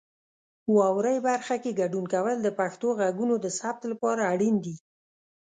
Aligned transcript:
واورئ 0.75 1.17
برخه 1.27 1.55
کې 1.63 1.77
ګډون 1.79 2.05
کول 2.13 2.37
د 2.41 2.47
پښتو 2.59 2.87
غږونو 2.99 3.35
د 3.39 3.45
ثبت 3.59 3.83
لپاره 3.91 4.21
اړین 4.33 4.55
دي. 4.65 4.75